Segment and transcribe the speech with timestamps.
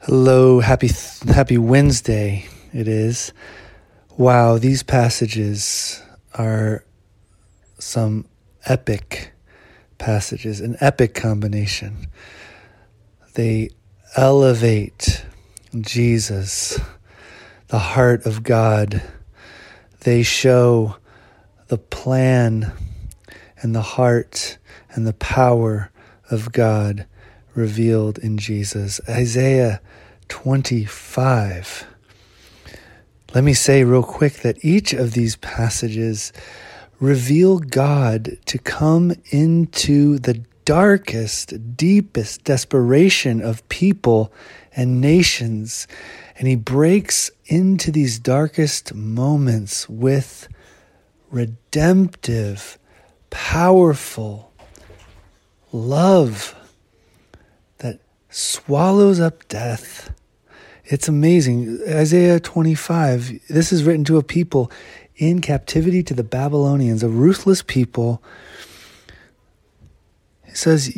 [0.00, 0.88] Hello, happy
[1.26, 2.46] happy Wednesday.
[2.72, 3.32] It is.
[4.16, 6.00] Wow, these passages
[6.34, 6.84] are
[7.80, 8.26] some
[8.64, 9.32] epic
[9.98, 12.06] passages, an epic combination.
[13.34, 13.70] They
[14.16, 15.24] elevate
[15.80, 16.78] Jesus,
[17.66, 19.02] the heart of God.
[20.00, 20.98] They show
[21.66, 22.72] the plan
[23.60, 24.58] and the heart
[24.90, 25.90] and the power
[26.30, 27.06] of God
[27.56, 29.00] revealed in Jesus.
[29.08, 29.80] Isaiah
[30.28, 31.86] 25.
[33.34, 36.32] Let me say real quick that each of these passages
[37.00, 44.32] reveal God to come into the darkest, deepest desperation of people
[44.74, 45.86] and nations.
[46.38, 50.48] And he breaks into these darkest moments with
[51.30, 52.78] redemptive,
[53.30, 54.52] powerful
[55.72, 56.54] love
[58.36, 60.12] swallows up death.
[60.84, 61.80] It's amazing.
[61.88, 64.70] Isaiah 25, this is written to a people
[65.16, 68.22] in captivity to the Babylonians, a ruthless people.
[70.44, 70.94] It says,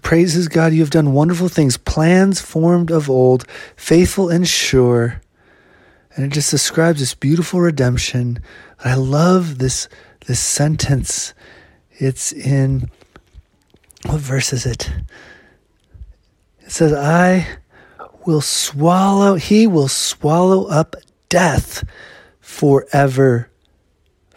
[0.00, 3.46] praises God, you have done wonderful things, plans formed of old,
[3.76, 5.20] faithful and sure.
[6.16, 8.42] And it just describes this beautiful redemption.
[8.82, 9.86] I love this
[10.26, 11.34] this sentence.
[11.92, 12.90] It's in
[14.06, 14.90] what verse is it?
[16.78, 17.44] Says, I
[18.24, 20.94] will swallow, he will swallow up
[21.28, 21.82] death
[22.38, 23.50] forever.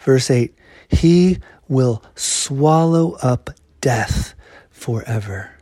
[0.00, 0.52] Verse 8,
[0.88, 4.34] he will swallow up death
[4.70, 5.52] forever.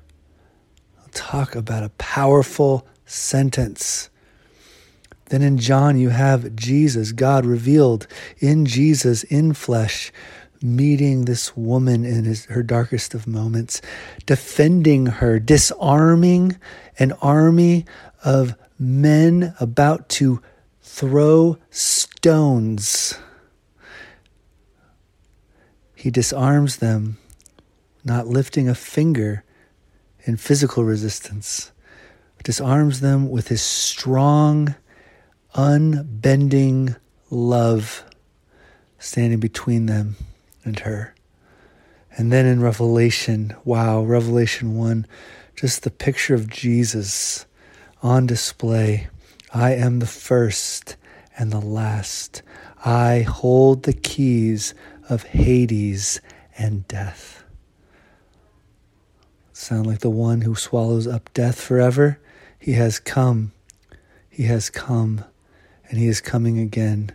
[1.12, 4.08] Talk about a powerful sentence.
[5.26, 8.06] Then in John, you have Jesus, God revealed
[8.38, 10.10] in Jesus in flesh,
[10.62, 13.80] meeting this woman in his, her darkest of moments,
[14.26, 16.58] defending her, disarming
[16.98, 17.86] an army
[18.24, 20.42] of men about to
[20.82, 23.18] throw stones.
[25.94, 27.18] He disarms them,
[28.04, 29.44] not lifting a finger
[30.24, 31.72] in physical resistance,
[32.42, 34.74] disarms them with his strong,
[35.54, 36.96] unbending
[37.30, 38.04] love
[38.98, 40.16] standing between them
[40.64, 41.14] and her.
[42.16, 45.06] And then in Revelation, wow, Revelation 1,
[45.54, 47.46] just the picture of Jesus
[48.02, 49.08] on display.
[49.52, 50.96] I am the first
[51.38, 52.42] and the last.
[52.84, 54.74] I hold the keys
[55.08, 56.20] of Hades
[56.56, 57.44] and death.
[59.52, 62.18] Sound like the one who swallows up death forever?
[62.58, 63.52] He has come.
[64.28, 65.24] He has come,
[65.88, 67.14] and he is coming again.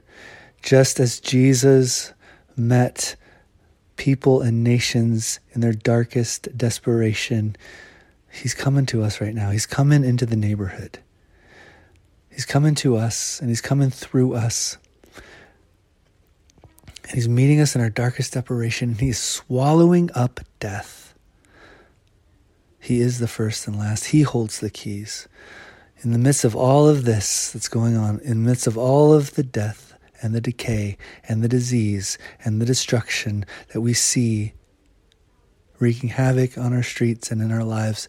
[0.62, 2.14] Just as Jesus
[2.56, 3.16] met
[3.96, 7.56] people and nations in their darkest desperation,
[8.32, 9.52] He's coming to us right now.
[9.52, 11.00] He's coming into the neighborhood.
[12.30, 14.78] He's coming to us and He's coming through us.
[15.16, 21.14] And He's meeting us in our darkest desperation and He's swallowing up death.
[22.80, 24.06] He is the first and last.
[24.06, 25.28] He holds the keys.
[26.04, 29.14] In the midst of all of this that's going on, in the midst of all
[29.14, 29.95] of the death,
[30.26, 30.98] and the decay
[31.30, 34.54] and the disease and the destruction that we see
[35.80, 38.08] wreaking havoc on our streets and in our lives,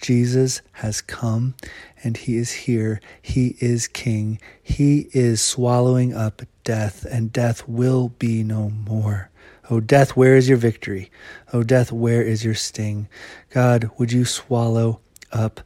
[0.00, 1.54] Jesus has come
[2.02, 3.00] and he is here.
[3.22, 4.38] He is king.
[4.62, 9.30] He is swallowing up death, and death will be no more.
[9.70, 11.10] Oh, death, where is your victory?
[11.54, 13.08] Oh, death, where is your sting?
[13.48, 15.00] God, would you swallow
[15.32, 15.60] up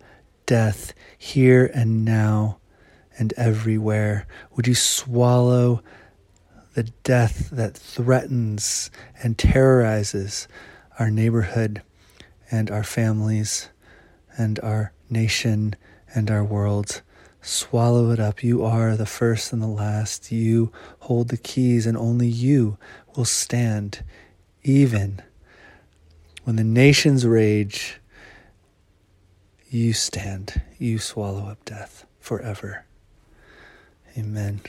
[0.46, 2.58] death here and now
[3.18, 4.26] and everywhere.
[4.54, 5.82] Would you swallow
[6.74, 8.90] the death that threatens
[9.22, 10.48] and terrorizes
[10.98, 11.82] our neighborhood
[12.50, 13.68] and our families
[14.36, 15.74] and our nation
[16.14, 17.02] and our world?
[17.42, 18.42] Swallow it up.
[18.42, 20.32] You are the first and the last.
[20.32, 22.78] You hold the keys, and only you
[23.16, 24.02] will stand,
[24.62, 25.22] even
[26.44, 28.00] when the nations rage.
[29.70, 32.84] You stand, you swallow up death forever.
[34.18, 34.60] Amen.